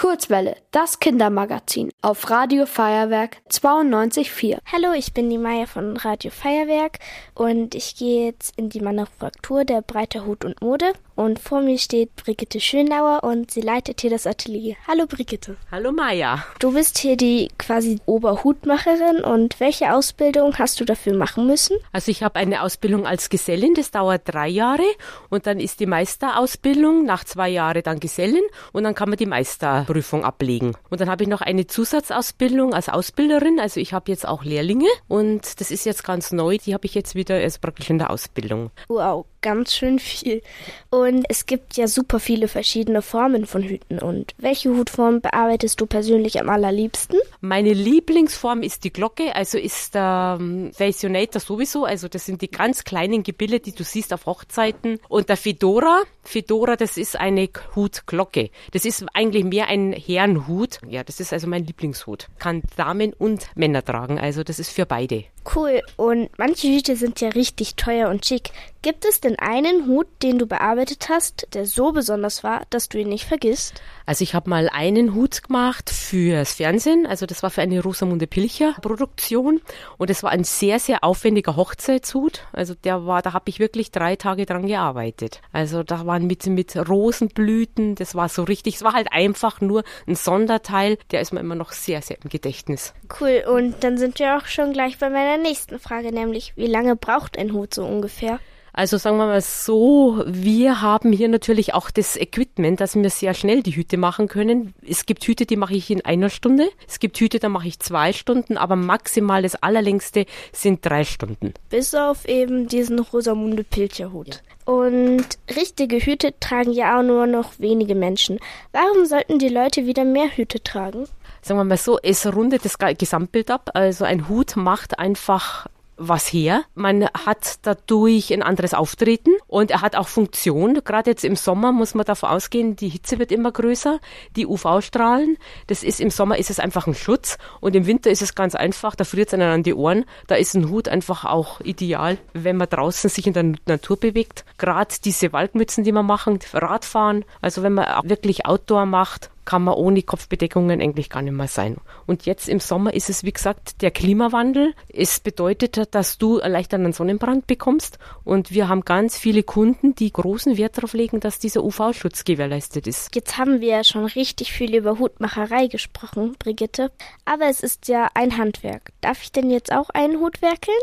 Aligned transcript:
Kurzwelle, 0.00 0.56
das 0.70 0.98
Kindermagazin 0.98 1.90
auf 2.00 2.30
Radio 2.30 2.64
Feuerwerk 2.64 3.36
92.4. 3.50 4.56
Hallo, 4.72 4.94
ich 4.96 5.12
bin 5.12 5.28
die 5.28 5.36
Maya 5.36 5.66
von 5.66 5.94
Radio 5.98 6.30
Feuerwerk 6.30 7.00
und 7.34 7.74
ich 7.74 7.96
gehe 7.96 8.24
jetzt 8.24 8.58
in 8.58 8.70
die 8.70 8.80
Manufaktur 8.80 9.66
der 9.66 9.82
Breiter 9.82 10.24
Hut 10.24 10.46
und 10.46 10.62
Mode 10.62 10.94
und 11.20 11.38
vor 11.38 11.60
mir 11.60 11.76
steht 11.76 12.16
Brigitte 12.16 12.60
Schönauer 12.60 13.22
und 13.22 13.50
sie 13.50 13.60
leitet 13.60 14.00
hier 14.00 14.08
das 14.08 14.26
Atelier. 14.26 14.76
Hallo 14.88 15.04
Brigitte. 15.06 15.58
Hallo 15.70 15.92
Maya. 15.92 16.46
Du 16.60 16.72
bist 16.72 16.96
hier 16.96 17.16
die 17.18 17.50
quasi 17.58 18.00
Oberhutmacherin 18.06 19.22
und 19.22 19.60
welche 19.60 19.92
Ausbildung 19.92 20.56
hast 20.58 20.80
du 20.80 20.86
dafür 20.86 21.14
machen 21.14 21.46
müssen? 21.46 21.76
Also 21.92 22.10
ich 22.10 22.22
habe 22.22 22.36
eine 22.36 22.62
Ausbildung 22.62 23.06
als 23.06 23.28
Gesellin, 23.28 23.74
das 23.74 23.90
dauert 23.90 24.22
drei 24.24 24.48
Jahre 24.48 24.86
und 25.28 25.46
dann 25.46 25.60
ist 25.60 25.80
die 25.80 25.86
Meisterausbildung 25.86 27.04
nach 27.04 27.24
zwei 27.24 27.50
Jahren 27.50 27.82
dann 27.82 28.00
Gesellin 28.00 28.42
und 28.72 28.84
dann 28.84 28.94
kann 28.94 29.10
man 29.10 29.18
die 29.18 29.26
Meisterprüfung 29.26 30.24
ablegen. 30.24 30.74
Und 30.88 31.02
dann 31.02 31.10
habe 31.10 31.24
ich 31.24 31.28
noch 31.28 31.42
eine 31.42 31.66
Zusatzausbildung 31.66 32.72
als 32.72 32.88
Ausbilderin, 32.88 33.60
also 33.60 33.78
ich 33.78 33.92
habe 33.92 34.10
jetzt 34.10 34.26
auch 34.26 34.42
Lehrlinge 34.42 34.88
und 35.06 35.60
das 35.60 35.70
ist 35.70 35.84
jetzt 35.84 36.02
ganz 36.02 36.32
neu, 36.32 36.56
die 36.56 36.72
habe 36.72 36.86
ich 36.86 36.94
jetzt 36.94 37.14
wieder 37.14 37.38
erst 37.38 37.60
praktisch 37.60 37.90
in 37.90 37.98
der 37.98 38.08
Ausbildung. 38.08 38.70
Wow, 38.88 39.26
ganz 39.40 39.74
schön 39.74 39.98
viel. 39.98 40.42
Und 40.90 41.24
es 41.28 41.46
gibt 41.46 41.76
ja 41.76 41.86
super 41.86 42.20
viele 42.20 42.48
verschiedene 42.48 43.02
Formen 43.02 43.46
von 43.46 43.62
Hüten. 43.62 43.98
Und 43.98 44.34
welche 44.38 44.70
Hutform 44.70 45.20
bearbeitest 45.20 45.80
du 45.80 45.86
persönlich 45.86 46.40
am 46.40 46.48
allerliebsten? 46.48 47.18
Meine 47.42 47.72
Lieblingsform 47.72 48.62
ist 48.62 48.84
die 48.84 48.92
Glocke, 48.92 49.34
also 49.34 49.56
ist 49.56 49.94
der 49.94 50.36
ähm, 50.38 50.72
Fascinator 50.74 51.40
sowieso, 51.40 51.86
also 51.86 52.06
das 52.06 52.26
sind 52.26 52.42
die 52.42 52.50
ganz 52.50 52.84
kleinen 52.84 53.22
Gebilde, 53.22 53.60
die 53.60 53.72
du 53.72 53.82
siehst 53.82 54.12
auf 54.12 54.26
Hochzeiten. 54.26 54.98
Und 55.08 55.30
der 55.30 55.38
Fedora, 55.38 56.02
Fedora, 56.22 56.76
das 56.76 56.98
ist 56.98 57.18
eine 57.18 57.48
Hutglocke. 57.74 58.50
Das 58.72 58.84
ist 58.84 59.06
eigentlich 59.14 59.44
mehr 59.44 59.68
ein 59.68 59.94
Herrenhut. 59.94 60.80
Ja, 60.86 61.02
das 61.02 61.18
ist 61.18 61.32
also 61.32 61.46
mein 61.46 61.64
Lieblingshut. 61.64 62.28
Kann 62.38 62.62
Damen 62.76 63.14
und 63.14 63.46
Männer 63.54 63.82
tragen, 63.82 64.20
also 64.20 64.44
das 64.44 64.58
ist 64.58 64.70
für 64.70 64.84
beide. 64.84 65.24
Cool. 65.54 65.80
Und 65.96 66.28
manche 66.38 66.68
Hüte 66.68 66.96
sind 66.96 67.20
ja 67.22 67.30
richtig 67.30 67.74
teuer 67.76 68.10
und 68.10 68.26
schick. 68.26 68.50
Gibt 68.82 69.04
es 69.04 69.20
denn 69.20 69.38
einen 69.38 69.86
Hut, 69.86 70.06
den 70.22 70.38
du 70.38 70.46
bearbeitet 70.46 71.08
hast, 71.08 71.48
der 71.54 71.66
so 71.66 71.92
besonders 71.92 72.44
war, 72.44 72.62
dass 72.70 72.88
du 72.88 72.98
ihn 72.98 73.08
nicht 73.08 73.26
vergisst? 73.26 73.74
Also 74.06 74.22
ich 74.22 74.34
habe 74.34 74.48
mal 74.48 74.68
einen 74.70 75.14
Hut 75.14 75.42
gemacht 75.42 75.90
fürs 75.90 76.54
Fernsehen, 76.54 77.06
also 77.06 77.26
das 77.30 77.42
war 77.42 77.50
für 77.50 77.62
eine 77.62 77.82
Rosamunde 77.82 78.26
Pilcher 78.26 78.74
Produktion 78.80 79.60
und 79.98 80.10
es 80.10 80.22
war 80.22 80.30
ein 80.30 80.44
sehr 80.44 80.78
sehr 80.78 81.04
aufwendiger 81.04 81.56
Hochzeitshut. 81.56 82.46
Also 82.52 82.74
der 82.74 83.06
war, 83.06 83.22
da 83.22 83.32
habe 83.32 83.48
ich 83.48 83.58
wirklich 83.58 83.90
drei 83.90 84.16
Tage 84.16 84.46
dran 84.46 84.66
gearbeitet. 84.66 85.40
Also 85.52 85.82
da 85.82 86.06
waren 86.06 86.26
mit 86.26 86.46
mit 86.46 86.76
Rosenblüten, 86.76 87.94
das 87.94 88.14
war 88.14 88.28
so 88.28 88.42
richtig, 88.42 88.76
es 88.76 88.82
war 88.82 88.92
halt 88.92 89.12
einfach 89.12 89.60
nur 89.60 89.84
ein 90.06 90.16
Sonderteil, 90.16 90.98
der 91.10 91.20
ist 91.20 91.32
mir 91.32 91.40
immer 91.40 91.54
noch 91.54 91.72
sehr 91.72 92.02
sehr 92.02 92.18
im 92.22 92.30
Gedächtnis. 92.30 92.94
Cool. 93.20 93.44
Und 93.46 93.84
dann 93.84 93.98
sind 93.98 94.18
wir 94.18 94.36
auch 94.36 94.46
schon 94.46 94.72
gleich 94.72 94.98
bei 94.98 95.10
meiner 95.10 95.36
nächsten 95.36 95.78
Frage, 95.78 96.12
nämlich 96.12 96.52
wie 96.56 96.66
lange 96.66 96.96
braucht 96.96 97.38
ein 97.38 97.52
Hut 97.52 97.74
so 97.74 97.84
ungefähr? 97.84 98.40
Also 98.72 98.96
sagen 98.96 99.16
wir 99.16 99.26
mal 99.26 99.40
so, 99.40 100.22
wir 100.26 100.80
haben 100.80 101.12
hier 101.12 101.28
natürlich 101.28 101.74
auch 101.74 101.90
das 101.90 102.16
Equipment, 102.16 102.80
dass 102.80 102.94
wir 102.94 103.10
sehr 103.10 103.34
schnell 103.34 103.62
die 103.62 103.74
Hüte 103.74 103.96
machen 103.96 104.28
können. 104.28 104.74
Es 104.86 105.06
gibt 105.06 105.24
Hüte, 105.24 105.46
die 105.46 105.56
mache 105.56 105.74
ich 105.74 105.90
in 105.90 106.04
einer 106.04 106.30
Stunde. 106.30 106.68
Es 106.88 106.98
gibt 107.00 107.18
Hüte, 107.18 107.38
da 107.38 107.48
mache 107.48 107.68
ich 107.68 107.80
zwei 107.80 108.12
Stunden, 108.12 108.56
aber 108.56 108.76
maximal 108.76 109.42
das 109.42 109.56
allerlängste 109.56 110.26
sind 110.52 110.84
drei 110.84 111.04
Stunden. 111.04 111.54
Bis 111.68 111.94
auf 111.94 112.26
eben 112.26 112.68
diesen 112.68 112.98
Rosamunde 112.98 113.64
Pilcherhut. 113.64 114.28
Ja. 114.28 114.72
Und 114.72 115.26
richtige 115.56 115.98
Hüte 115.98 116.32
tragen 116.38 116.72
ja 116.72 116.98
auch 116.98 117.02
nur 117.02 117.26
noch 117.26 117.58
wenige 117.58 117.96
Menschen. 117.96 118.38
Warum 118.72 119.04
sollten 119.04 119.38
die 119.40 119.48
Leute 119.48 119.86
wieder 119.86 120.04
mehr 120.04 120.28
Hüte 120.28 120.62
tragen? 120.62 121.06
Sagen 121.42 121.58
wir 121.58 121.64
mal 121.64 121.76
so, 121.76 121.98
es 122.02 122.26
rundet 122.32 122.64
das 122.64 122.78
Gesamtbild 122.78 123.50
ab. 123.50 123.70
Also 123.74 124.04
ein 124.04 124.28
Hut 124.28 124.56
macht 124.56 124.98
einfach 124.98 125.66
was 126.00 126.32
her. 126.32 126.64
Man 126.74 127.06
hat 127.08 127.58
dadurch 127.62 128.32
ein 128.32 128.42
anderes 128.42 128.74
Auftreten 128.74 129.30
und 129.46 129.70
er 129.70 129.82
hat 129.82 129.94
auch 129.94 130.08
Funktion. 130.08 130.80
Gerade 130.82 131.10
jetzt 131.10 131.24
im 131.24 131.36
Sommer 131.36 131.72
muss 131.72 131.94
man 131.94 132.06
davon 132.06 132.30
ausgehen, 132.30 132.74
die 132.74 132.88
Hitze 132.88 133.18
wird 133.18 133.30
immer 133.30 133.52
größer, 133.52 134.00
die 134.34 134.46
UV-Strahlen. 134.46 135.36
Das 135.66 135.82
ist 135.82 136.00
im 136.00 136.10
Sommer 136.10 136.38
ist 136.38 136.50
es 136.50 136.58
einfach 136.58 136.86
ein 136.86 136.94
Schutz 136.94 137.36
und 137.60 137.76
im 137.76 137.86
Winter 137.86 138.10
ist 138.10 138.22
es 138.22 138.34
ganz 138.34 138.54
einfach, 138.54 138.96
da 138.96 139.04
friert 139.04 139.28
es 139.28 139.34
einen 139.34 139.50
an 139.50 139.62
die 139.62 139.74
Ohren. 139.74 140.06
Da 140.26 140.36
ist 140.36 140.54
ein 140.54 140.70
Hut 140.70 140.88
einfach 140.88 141.24
auch 141.24 141.60
ideal, 141.60 142.18
wenn 142.32 142.56
man 142.56 142.68
draußen 142.68 143.10
sich 143.10 143.26
in 143.26 143.34
der 143.34 143.52
Natur 143.66 143.98
bewegt. 143.98 144.44
Gerade 144.58 144.94
diese 145.04 145.32
Waldmützen, 145.32 145.84
die 145.84 145.92
man 145.92 146.06
machen, 146.06 146.38
Radfahren, 146.52 147.24
also 147.42 147.62
wenn 147.62 147.74
man 147.74 147.86
wirklich 148.08 148.46
Outdoor 148.46 148.86
macht, 148.86 149.30
kann 149.44 149.64
man 149.64 149.74
ohne 149.74 150.02
Kopfbedeckungen 150.02 150.80
eigentlich 150.80 151.10
gar 151.10 151.22
nicht 151.22 151.32
mehr 151.32 151.48
sein. 151.48 151.76
Und 152.06 152.26
jetzt 152.26 152.48
im 152.48 152.60
Sommer 152.60 152.94
ist 152.94 153.10
es, 153.10 153.24
wie 153.24 153.32
gesagt, 153.32 153.82
der 153.82 153.90
Klimawandel. 153.90 154.74
Es 154.88 155.20
bedeutet, 155.20 155.94
dass 155.94 156.18
du 156.18 156.38
leicht 156.38 156.72
einen 156.74 156.92
Sonnenbrand 156.92 157.46
bekommst. 157.46 157.98
Und 158.24 158.52
wir 158.52 158.68
haben 158.68 158.82
ganz 158.82 159.18
viele 159.18 159.42
Kunden, 159.42 159.94
die 159.94 160.12
großen 160.12 160.56
Wert 160.56 160.76
darauf 160.76 160.92
legen, 160.92 161.20
dass 161.20 161.38
dieser 161.38 161.64
UV-Schutz 161.64 162.24
gewährleistet 162.24 162.86
ist. 162.86 163.14
Jetzt 163.14 163.38
haben 163.38 163.60
wir 163.60 163.68
ja 163.68 163.84
schon 163.84 164.04
richtig 164.04 164.52
viel 164.52 164.74
über 164.74 164.98
Hutmacherei 164.98 165.66
gesprochen, 165.66 166.36
Brigitte. 166.38 166.90
Aber 167.24 167.46
es 167.48 167.60
ist 167.60 167.88
ja 167.88 168.08
ein 168.14 168.36
Handwerk. 168.36 168.92
Darf 169.00 169.22
ich 169.22 169.32
denn 169.32 169.50
jetzt 169.50 169.72
auch 169.72 169.90
einen 169.90 170.20
Hut 170.20 170.42
werkeln? 170.42 170.76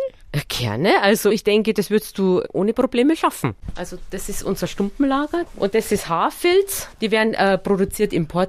Gerne. 0.49 1.01
Also 1.01 1.29
ich 1.29 1.43
denke, 1.43 1.73
das 1.73 1.89
würdest 1.89 2.17
du 2.17 2.43
ohne 2.51 2.73
Probleme 2.73 3.15
schaffen. 3.15 3.55
Also 3.75 3.97
das 4.11 4.29
ist 4.29 4.43
unser 4.43 4.67
Stumpenlager 4.67 5.45
und 5.55 5.73
das 5.73 5.91
ist 5.91 6.09
Haarfilz. 6.09 6.89
Die 7.01 7.11
werden 7.11 7.33
äh, 7.33 7.57
produziert 7.57 8.13
in 8.13 8.27
Portugal. 8.27 8.46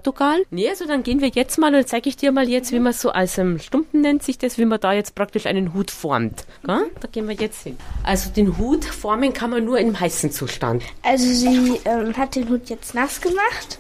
Nee, 0.51 0.69
also 0.69 0.87
dann 0.87 1.03
gehen 1.03 1.21
wir 1.21 1.29
jetzt 1.29 1.59
mal 1.59 1.75
und 1.75 1.89
zeige 1.89 2.09
ich 2.09 2.17
dir 2.17 2.33
mal 2.33 2.49
jetzt, 2.49 2.73
wie 2.73 2.81
man 2.81 2.93
so 2.93 3.11
als 3.11 3.39
ähm, 3.39 3.59
Stumpen 3.59 4.01
nennt 4.01 4.23
sich 4.23 4.39
das, 4.39 4.59
wie 4.59 4.65
man 4.65 4.81
da 4.81 4.93
jetzt 4.93 5.15
praktisch 5.15 5.47
einen 5.47 5.75
Hut 5.75 5.91
formt. 5.91 6.45
Ja? 6.67 6.83
Da 7.01 7.09
gehen 7.09 7.29
wir 7.29 7.35
jetzt 7.35 7.63
hin. 7.63 7.77
Also 8.03 8.31
den 8.31 8.59
Hut 8.59 8.85
formen 8.85 9.33
kann 9.33 9.51
man 9.51 9.65
nur 9.65 9.79
im 9.79 9.99
heißen 9.99 10.31
Zustand. 10.31 10.83
Also 11.03 11.27
sie 11.27 11.81
ähm, 11.85 12.17
hat 12.17 12.35
den 12.35 12.49
Hut 12.49 12.69
jetzt 12.69 12.95
nass 12.95 13.21
gemacht 13.21 13.79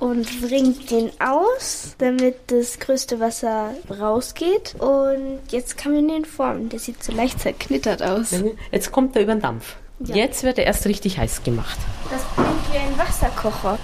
und 0.00 0.40
bringt 0.40 0.90
den 0.90 1.10
aus, 1.20 1.94
damit 1.98 2.36
das 2.48 2.78
größte 2.78 3.20
Wasser 3.20 3.74
rausgeht. 3.90 4.76
Und 4.78 5.40
jetzt 5.50 5.76
kann 5.76 5.94
man 5.94 6.08
den 6.08 6.24
formen. 6.24 6.68
Der 6.68 6.78
sieht 6.78 7.02
so 7.02 7.12
leicht 7.12 7.40
zerknittert 7.40 8.02
aus. 8.02 8.32
Jetzt 8.70 8.92
kommt 8.92 9.16
er 9.16 9.22
über 9.22 9.34
den 9.34 9.42
Dampf. 9.42 9.76
Ja. 10.00 10.14
Jetzt 10.14 10.44
wird 10.44 10.58
er 10.58 10.66
erst 10.66 10.86
richtig 10.86 11.18
heiß 11.18 11.42
gemacht. 11.42 11.78
Das 12.10 12.22
klingt 12.34 12.72
wie 12.72 12.78
ein 12.78 12.96
Wasserkocher. 12.98 13.78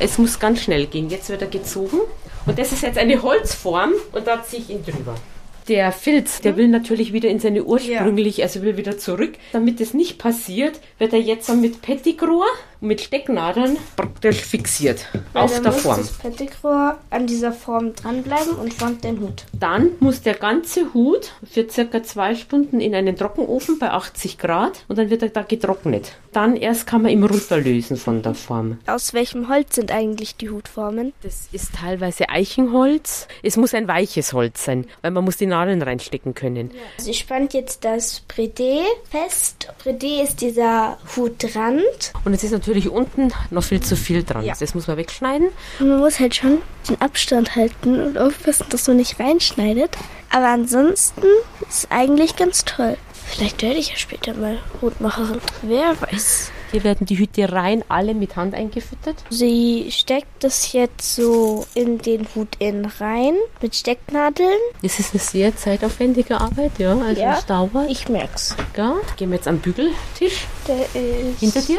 Es 0.00 0.18
muss 0.18 0.40
ganz 0.40 0.60
schnell 0.60 0.86
gehen. 0.86 1.08
Jetzt 1.08 1.28
wird 1.28 1.42
er 1.42 1.48
gezogen. 1.48 1.98
Und 2.46 2.58
das 2.58 2.72
ist 2.72 2.82
jetzt 2.82 2.98
eine 2.98 3.22
Holzform 3.22 3.92
und 4.12 4.26
da 4.26 4.42
ziehe 4.42 4.62
ich 4.62 4.70
ihn 4.70 4.84
drüber. 4.84 5.14
Der 5.68 5.92
Filz, 5.92 6.42
der 6.42 6.58
will 6.58 6.68
natürlich 6.68 7.14
wieder 7.14 7.30
in 7.30 7.38
seine 7.38 7.64
ursprüngliche, 7.64 8.42
ja. 8.42 8.46
also 8.46 8.60
will 8.60 8.76
wieder 8.76 8.98
zurück. 8.98 9.32
Damit 9.52 9.80
das 9.80 9.94
nicht 9.94 10.18
passiert, 10.18 10.78
wird 10.98 11.14
er 11.14 11.20
jetzt 11.20 11.48
mit 11.54 11.80
Pettigrohr 11.80 12.44
mit 12.84 13.00
Stecknadeln 13.00 13.76
praktisch 13.96 14.40
fixiert 14.42 15.06
Weil 15.32 15.44
auf 15.44 15.60
der 15.60 15.72
muss 15.72 15.82
Form. 15.82 15.96
das 15.98 16.12
Pettigrohr 16.12 16.98
an 17.10 17.26
dieser 17.26 17.52
Form 17.52 17.94
dranbleiben 17.94 18.52
und 18.54 18.74
formt 18.74 19.04
den 19.04 19.20
Hut. 19.20 19.44
Dann 19.52 19.90
muss 20.00 20.22
der 20.22 20.34
ganze 20.34 20.92
Hut 20.94 21.32
für 21.50 21.68
circa 21.68 22.02
zwei 22.02 22.34
Stunden 22.34 22.80
in 22.80 22.94
einen 22.94 23.16
Trockenofen 23.16 23.78
bei 23.78 23.90
80 23.90 24.38
Grad 24.38 24.84
und 24.88 24.98
dann 24.98 25.10
wird 25.10 25.22
er 25.22 25.30
da 25.30 25.42
getrocknet. 25.42 26.12
Dann 26.32 26.56
erst 26.56 26.86
kann 26.86 27.02
man 27.02 27.12
ihn 27.12 27.22
runterlösen 27.22 27.96
von 27.96 28.22
der 28.22 28.34
Form. 28.34 28.78
Aus 28.86 29.14
welchem 29.14 29.48
Holz 29.48 29.76
sind 29.76 29.92
eigentlich 29.92 30.36
die 30.36 30.50
Hutformen? 30.50 31.12
Das 31.22 31.48
ist 31.52 31.74
teilweise 31.76 32.28
Eichenholz. 32.28 33.28
Es 33.42 33.56
muss 33.56 33.72
ein 33.72 33.86
weiches 33.88 34.32
Holz 34.32 34.64
sein, 34.64 34.86
weil 35.02 35.12
man 35.12 35.24
muss 35.24 35.36
die 35.36 35.46
Nadeln 35.46 35.80
reinstecken 35.80 36.34
können. 36.34 36.70
Ja. 36.72 37.04
Sie 37.04 37.14
spannt 37.14 37.54
jetzt 37.54 37.84
das 37.84 38.22
Bredé 38.28 38.80
fest. 39.10 39.68
Bredé 39.82 40.22
ist 40.22 40.40
dieser 40.40 40.98
Hutrand. 41.16 42.12
Und 42.24 42.34
es 42.34 42.42
ist 42.42 42.50
natürlich 42.50 42.73
natürlich 42.74 42.90
unten 42.90 43.32
noch 43.50 43.62
viel 43.62 43.80
zu 43.80 43.96
viel 43.96 44.24
dran. 44.24 44.44
Ja. 44.44 44.54
Das 44.58 44.74
muss 44.74 44.88
man 44.88 44.96
wegschneiden. 44.96 45.48
Man 45.78 45.98
muss 45.98 46.18
halt 46.18 46.34
schon 46.34 46.58
den 46.88 47.00
Abstand 47.00 47.54
halten 47.54 48.00
und 48.00 48.18
aufpassen, 48.18 48.66
dass 48.70 48.88
man 48.88 48.96
nicht 48.96 49.20
reinschneidet. 49.20 49.90
Aber 50.30 50.48
ansonsten 50.48 51.22
ist 51.68 51.84
es 51.84 51.90
eigentlich 51.90 52.34
ganz 52.36 52.64
toll. 52.64 52.96
Vielleicht 53.26 53.62
werde 53.62 53.78
ich 53.78 53.90
ja 53.90 53.96
später 53.96 54.34
mal 54.34 54.58
Hutmacherin. 54.82 55.40
Wer 55.62 55.94
weiß. 56.00 56.50
Hier 56.72 56.82
werden 56.82 57.06
die 57.06 57.16
Hüte 57.16 57.52
rein 57.52 57.84
alle 57.88 58.14
mit 58.14 58.34
Hand 58.34 58.52
eingefüttert. 58.52 59.14
Sie 59.30 59.86
steckt 59.90 60.42
das 60.42 60.72
jetzt 60.72 61.14
so 61.14 61.66
in 61.74 61.98
den 61.98 62.26
Hut 62.34 62.48
in 62.58 62.84
rein 62.98 63.34
mit 63.62 63.76
Stecknadeln. 63.76 64.58
Das 64.82 64.98
ist 64.98 65.14
eine 65.14 65.20
sehr 65.20 65.56
zeitaufwendige 65.56 66.40
Arbeit, 66.40 66.72
ja. 66.78 66.98
Also 66.98 67.20
ja, 67.20 67.40
Stauber. 67.40 67.86
Ich 67.88 68.08
merk's. 68.08 68.56
Ja. 68.76 68.96
Gehen 69.16 69.30
wir 69.30 69.36
jetzt 69.36 69.46
am 69.46 69.60
Bügeltisch. 69.60 70.46
Der 70.66 70.82
ist 71.00 71.38
hinter 71.38 71.62
dir. 71.62 71.78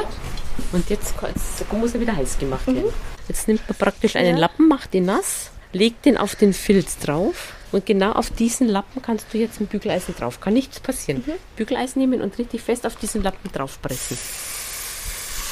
Und 0.71 0.89
jetzt, 0.89 1.13
jetzt 1.21 1.73
muss 1.73 1.93
er 1.93 1.99
wieder 1.99 2.15
heiß 2.15 2.37
gemacht 2.39 2.67
werden. 2.67 2.83
Mhm. 2.85 2.93
Jetzt 3.27 3.47
nimmt 3.47 3.67
man 3.67 3.77
praktisch 3.77 4.15
einen 4.15 4.35
ja. 4.35 4.41
Lappen, 4.41 4.67
macht 4.67 4.93
ihn 4.93 5.05
nass, 5.05 5.51
legt 5.73 6.05
den 6.05 6.17
auf 6.17 6.35
den 6.35 6.53
Filz 6.53 6.97
drauf. 6.97 7.53
Und 7.71 7.85
genau 7.85 8.13
auf 8.13 8.29
diesen 8.29 8.67
Lappen 8.67 9.01
kannst 9.01 9.27
du 9.33 9.37
jetzt 9.37 9.59
ein 9.59 9.67
Bügeleisen 9.67 10.15
drauf. 10.15 10.39
Kann 10.39 10.53
nichts 10.53 10.79
passieren. 10.79 11.23
Mhm. 11.25 11.33
Bügeleisen 11.55 11.99
nehmen 12.01 12.21
und 12.21 12.37
richtig 12.37 12.61
fest 12.61 12.85
auf 12.85 12.95
diesen 12.95 13.23
Lappen 13.23 13.51
draufpressen. 13.51 14.17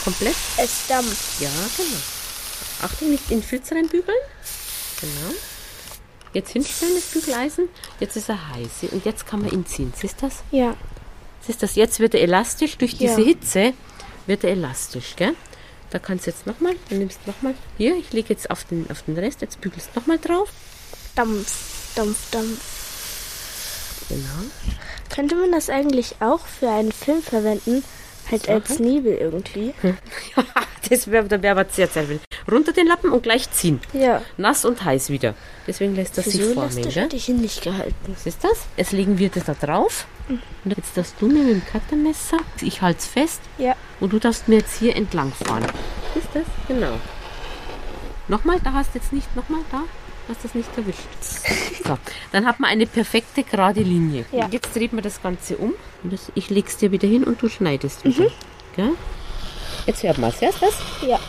Komplett? 0.03 0.35
Es 0.57 0.87
dampft. 0.87 1.41
Ja, 1.41 1.49
genau. 1.77 1.97
Achtung, 2.81 3.11
nicht 3.11 3.29
in 3.31 3.39
den 3.39 3.43
Filz 3.43 3.71
reinbügeln. 3.71 4.17
Genau. 5.01 5.33
Jetzt 6.33 6.51
hinstellen, 6.51 6.93
das 6.95 7.05
Bügeleisen. 7.05 7.69
Jetzt 7.99 8.15
ist 8.17 8.29
er 8.29 8.49
heiß. 8.49 8.91
Und 8.91 9.05
jetzt 9.05 9.27
kann 9.27 9.41
man 9.41 9.51
ihn 9.51 9.65
ziehen. 9.65 9.93
Siehst 9.95 10.21
du 10.21 10.25
das? 10.27 10.43
Ja. 10.51 10.75
Siehst 11.41 11.61
du 11.61 11.65
das? 11.65 11.75
Jetzt 11.75 11.99
wird 11.99 12.15
er 12.15 12.21
elastisch. 12.21 12.77
Durch 12.77 12.97
diese 12.97 13.21
Ja. 13.21 13.27
Hitze 13.27 13.73
wird 14.27 14.43
er 14.43 14.51
elastisch, 14.51 15.15
gell? 15.15 15.35
Da 15.89 15.99
kannst 15.99 16.25
du 16.25 16.31
jetzt 16.31 16.47
nochmal, 16.47 16.75
du 16.89 16.95
nimmst 16.95 17.25
nochmal, 17.27 17.53
hier, 17.77 17.95
ich 17.95 18.11
lege 18.13 18.29
jetzt 18.29 18.49
auf 18.49 18.63
den, 18.63 18.89
auf 18.89 19.03
den 19.03 19.17
Rest, 19.17 19.41
jetzt 19.41 19.61
bügelst 19.61 19.89
du 19.93 19.99
nochmal 19.99 20.17
drauf. 20.17 20.49
Dampf, 21.15 21.93
Dampf, 21.95 22.31
Dampf. 22.31 24.07
Genau. 24.09 24.49
Könnte 25.13 25.35
man 25.35 25.51
das 25.51 25.69
eigentlich 25.69 26.15
auch 26.19 26.45
für 26.45 26.69
einen 26.69 26.91
Film 26.91 27.21
verwenden? 27.21 27.83
Halt 28.31 28.49
als 28.49 28.79
Nebel 28.79 29.13
irgendwie. 29.15 29.73
Ja, 30.35 30.43
das 30.97 31.09
wäre 31.09 31.25
da 31.27 31.41
wär 31.41 31.51
aber 31.51 31.65
sehr, 31.69 31.87
sehr. 31.87 32.03
Runter 32.51 32.73
den 32.73 32.87
Lappen 32.87 33.11
und 33.11 33.23
gleich 33.23 33.49
ziehen. 33.51 33.79
Ja. 33.93 34.21
Nass 34.37 34.65
und 34.65 34.83
heiß 34.83 35.09
wieder. 35.09 35.33
Deswegen 35.65 35.95
lässt 35.95 36.17
das 36.17 36.25
sich 36.25 36.43
so 36.43 36.53
formen, 36.53 36.75
gell? 36.75 36.91
hätte 36.91 37.15
ich 37.15 37.29
ihn 37.29 37.39
nicht 37.39 37.61
gehalten. 37.61 38.15
Siehst 38.17 38.43
du 38.43 38.49
das? 38.49 38.59
Jetzt 38.75 38.91
legen 38.91 39.17
wir 39.17 39.29
das 39.29 39.45
da 39.45 39.53
drauf. 39.53 40.05
Und 40.29 40.77
jetzt 40.77 40.95
darfst 40.97 41.15
du 41.19 41.27
mir 41.27 41.43
mit 41.43 41.53
dem 41.55 41.65
Cuttermesser, 41.65 42.37
ich 42.61 42.81
halte 42.81 42.99
es 42.99 43.07
fest 43.07 43.41
Ja. 43.57 43.75
und 43.99 44.11
du 44.13 44.19
darfst 44.19 44.47
mir 44.47 44.57
jetzt 44.57 44.77
hier 44.79 44.95
entlang 44.95 45.31
fahren. 45.33 45.65
Du 46.13 46.19
das? 46.33 46.43
Genau. 46.67 46.93
Nochmal, 48.27 48.59
da 48.63 48.73
hast 48.73 48.93
du 48.93 48.99
jetzt 48.99 49.11
nicht, 49.13 49.33
nochmal 49.35 49.61
da, 49.71 49.83
hast 50.29 50.43
das 50.43 50.55
nicht 50.55 50.69
erwischt. 50.77 50.99
So, 51.85 51.97
dann 52.31 52.45
hat 52.45 52.59
man 52.59 52.69
eine 52.69 52.85
perfekte 52.85 53.43
gerade 53.43 53.81
Linie. 53.81 54.25
Ja. 54.31 54.47
Jetzt 54.49 54.75
dreht 54.75 54.93
man 54.93 55.03
das 55.03 55.21
Ganze 55.21 55.57
um. 55.57 55.73
Und 56.03 56.13
das, 56.13 56.31
ich 56.35 56.49
leg's 56.49 56.77
dir 56.77 56.91
wieder 56.91 57.07
hin 57.07 57.23
und 57.23 57.41
du 57.41 57.49
schneidest 57.49 58.03
wieder. 58.05 58.31
Gell? 58.75 58.91
Jetzt 59.85 60.03
hört 60.03 60.17
man 60.17 60.29
es. 60.29 60.39
Hörst 60.41 60.61
du 60.61 60.65
das? 60.65 60.75
Ja. 61.07 61.19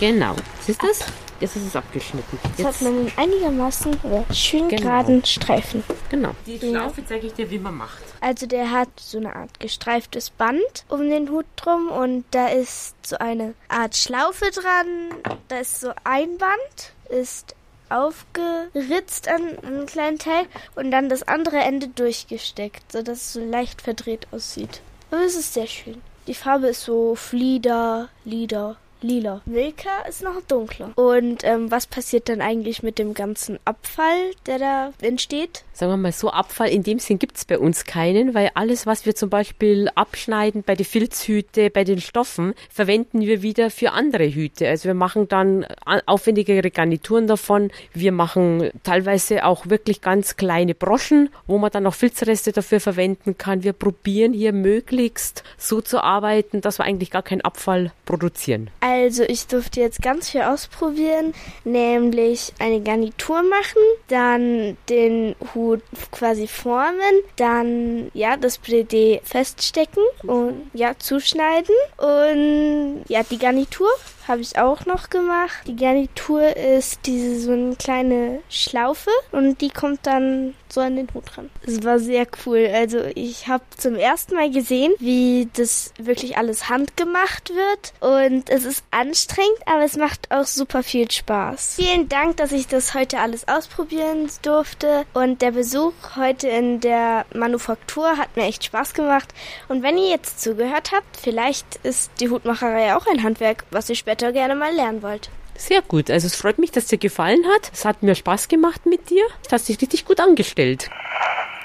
Genau. 0.00 0.34
Siehst 0.60 0.82
du 0.82 0.86
das? 0.86 1.00
Jetzt 1.40 1.56
ist 1.56 1.66
es 1.66 1.76
abgeschnitten. 1.76 2.38
Jetzt 2.56 2.66
hat 2.66 2.82
man 2.82 2.92
einen 2.94 3.12
einigermaßen 3.16 3.96
schön 4.32 4.68
Genau. 4.68 4.82
geraden 4.82 5.24
Streifen. 5.24 5.84
genau. 6.10 6.34
Die 6.46 6.58
Schlaufe 6.58 7.04
zeige 7.06 7.26
ich 7.28 7.32
dir, 7.34 7.48
wie 7.50 7.58
man 7.58 7.76
macht. 7.76 8.02
Also 8.20 8.46
der 8.46 8.70
hat 8.70 8.88
so 8.96 9.18
eine 9.18 9.34
Art 9.34 9.60
gestreiftes 9.60 10.30
Band 10.30 10.84
um 10.88 11.08
den 11.08 11.30
Hut 11.30 11.46
drum 11.56 11.90
und 11.90 12.24
da 12.30 12.48
ist 12.48 12.94
so 13.06 13.18
eine 13.18 13.54
Art 13.68 13.96
Schlaufe 13.96 14.50
dran. 14.50 15.36
Da 15.48 15.58
ist 15.58 15.80
so 15.80 15.92
ein 16.04 16.38
Band, 16.38 16.92
ist 17.08 17.54
aufgeritzt 17.90 19.28
an 19.28 19.58
einem 19.58 19.86
kleinen 19.86 20.18
Teil 20.18 20.46
und 20.74 20.90
dann 20.90 21.08
das 21.08 21.22
andere 21.22 21.58
Ende 21.58 21.88
durchgesteckt, 21.88 22.92
sodass 22.92 23.18
es 23.18 23.32
so 23.32 23.40
leicht 23.44 23.82
verdreht 23.82 24.26
aussieht. 24.30 24.80
Aber 25.10 25.22
es 25.22 25.36
ist 25.36 25.54
sehr 25.54 25.66
schön. 25.66 26.02
Die 26.26 26.34
Farbe 26.34 26.68
ist 26.68 26.82
so 26.82 27.14
Flieder, 27.14 28.10
Lieder, 28.24 28.76
lila. 29.00 29.40
Milka 29.46 30.02
ist 30.08 30.22
noch 30.22 30.40
dunkler. 30.46 30.92
Und 30.96 31.44
ähm, 31.44 31.70
was 31.70 31.86
passiert 31.86 32.28
dann 32.28 32.40
eigentlich 32.40 32.82
mit 32.82 32.98
dem 32.98 33.14
ganzen 33.14 33.58
Abfall, 33.64 34.32
der 34.46 34.58
da 34.58 34.92
entsteht? 35.00 35.64
Sagen 35.78 35.92
wir 35.92 35.96
mal 35.96 36.10
so, 36.10 36.30
Abfall 36.30 36.70
in 36.70 36.82
dem 36.82 36.98
Sinn 36.98 37.20
gibt's 37.20 37.44
bei 37.44 37.56
uns 37.56 37.84
keinen, 37.84 38.34
weil 38.34 38.50
alles, 38.54 38.84
was 38.84 39.06
wir 39.06 39.14
zum 39.14 39.30
Beispiel 39.30 39.88
abschneiden 39.94 40.64
bei 40.64 40.74
den 40.74 40.84
Filzhüte, 40.84 41.70
bei 41.70 41.84
den 41.84 42.00
Stoffen, 42.00 42.54
verwenden 42.68 43.20
wir 43.20 43.42
wieder 43.42 43.70
für 43.70 43.92
andere 43.92 44.26
Hüte. 44.26 44.68
Also 44.68 44.86
wir 44.88 44.94
machen 44.94 45.28
dann 45.28 45.64
a- 45.86 46.00
aufwendigere 46.06 46.72
Garnituren 46.72 47.28
davon. 47.28 47.70
Wir 47.94 48.10
machen 48.10 48.70
teilweise 48.82 49.44
auch 49.44 49.68
wirklich 49.68 50.00
ganz 50.00 50.34
kleine 50.36 50.74
Broschen, 50.74 51.30
wo 51.46 51.58
man 51.58 51.70
dann 51.70 51.86
auch 51.86 51.94
Filzreste 51.94 52.50
dafür 52.50 52.80
verwenden 52.80 53.38
kann. 53.38 53.62
Wir 53.62 53.72
probieren 53.72 54.32
hier 54.32 54.52
möglichst 54.52 55.44
so 55.58 55.80
zu 55.80 56.02
arbeiten, 56.02 56.60
dass 56.60 56.80
wir 56.80 56.86
eigentlich 56.86 57.12
gar 57.12 57.22
keinen 57.22 57.42
Abfall 57.42 57.92
produzieren. 58.04 58.68
Also 58.80 59.22
ich 59.22 59.46
durfte 59.46 59.80
jetzt 59.80 60.02
ganz 60.02 60.30
viel 60.30 60.42
ausprobieren, 60.42 61.34
nämlich 61.62 62.52
eine 62.58 62.80
Garnitur 62.80 63.44
machen, 63.44 63.80
dann 64.08 64.76
den 64.88 65.36
Hut 65.54 65.67
quasi 66.10 66.46
formen, 66.46 67.22
dann 67.36 68.10
ja 68.14 68.36
das 68.36 68.62
Bredé 68.62 69.20
feststecken 69.24 70.02
und 70.22 70.70
ja 70.74 70.94
zuschneiden 70.98 71.74
und 71.96 73.04
ja 73.08 73.22
die 73.22 73.38
Garnitur 73.38 73.88
habe 74.28 74.40
ich 74.42 74.58
auch 74.58 74.86
noch 74.86 75.10
gemacht. 75.10 75.66
Die 75.66 75.76
Garnitur 75.76 76.56
ist 76.56 77.00
diese 77.06 77.40
so 77.40 77.52
eine 77.52 77.76
kleine 77.76 78.40
Schlaufe 78.48 79.10
und 79.32 79.60
die 79.60 79.70
kommt 79.70 80.06
dann 80.06 80.54
so 80.68 80.80
an 80.80 80.96
den 80.96 81.08
Hut 81.14 81.36
ran. 81.36 81.50
Es 81.66 81.82
war 81.82 81.98
sehr 81.98 82.26
cool. 82.44 82.68
Also 82.72 83.04
ich 83.14 83.48
habe 83.48 83.64
zum 83.76 83.94
ersten 83.94 84.34
Mal 84.34 84.50
gesehen, 84.50 84.92
wie 84.98 85.48
das 85.54 85.92
wirklich 85.98 86.36
alles 86.36 86.68
handgemacht 86.68 87.50
wird 87.50 87.94
und 88.00 88.50
es 88.50 88.64
ist 88.64 88.84
anstrengend, 88.90 89.58
aber 89.66 89.84
es 89.84 89.96
macht 89.96 90.30
auch 90.30 90.44
super 90.44 90.82
viel 90.82 91.10
Spaß. 91.10 91.76
Vielen 91.76 92.08
Dank, 92.08 92.36
dass 92.36 92.52
ich 92.52 92.66
das 92.66 92.94
heute 92.94 93.18
alles 93.18 93.48
ausprobieren 93.48 94.30
durfte 94.42 95.04
und 95.14 95.40
der 95.40 95.52
Besuch 95.52 95.92
heute 96.16 96.48
in 96.48 96.80
der 96.80 97.24
Manufaktur 97.34 98.18
hat 98.18 98.36
mir 98.36 98.44
echt 98.44 98.64
Spaß 98.64 98.92
gemacht 98.92 99.32
und 99.68 99.82
wenn 99.82 99.96
ihr 99.96 100.10
jetzt 100.10 100.40
zugehört 100.42 100.92
habt, 100.92 101.16
vielleicht 101.16 101.76
ist 101.82 102.10
die 102.20 102.28
Hutmacherei 102.28 102.94
auch 102.94 103.06
ein 103.06 103.22
Handwerk, 103.22 103.64
was 103.70 103.88
ihr 103.88 103.96
später 103.96 104.17
gerne 104.32 104.54
mal 104.54 104.74
lernen 104.74 105.02
wollt. 105.02 105.30
Sehr 105.56 105.82
gut. 105.82 106.10
Also 106.10 106.26
es 106.26 106.36
freut 106.36 106.58
mich, 106.58 106.70
dass 106.70 106.86
dir 106.86 106.98
gefallen 106.98 107.44
hat. 107.46 107.70
Es 107.72 107.84
hat 107.84 108.02
mir 108.02 108.14
Spaß 108.14 108.48
gemacht 108.48 108.86
mit 108.86 109.10
dir. 109.10 109.24
Du 109.46 109.52
hast 109.52 109.68
dich 109.68 109.80
richtig 109.80 110.04
gut 110.04 110.20
angestellt. 110.20 110.90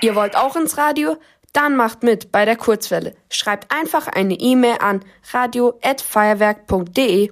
Ihr 0.02 0.16
wollt 0.16 0.36
auch 0.36 0.56
ins 0.56 0.78
Radio? 0.78 1.18
Dann 1.54 1.76
macht 1.76 2.02
mit 2.02 2.32
bei 2.32 2.46
der 2.46 2.56
Kurzwelle. 2.56 3.16
Schreibt 3.30 3.72
einfach 3.72 4.08
eine 4.08 4.34
E-Mail 4.34 4.78
an 4.80 5.06
radio@feuerwerk.de. 5.32 7.32